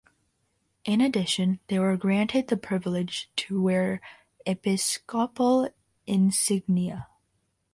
[0.83, 4.01] In addition they were granted the privilege to wear
[4.47, 5.69] Episcopal
[6.07, 7.07] Insignia.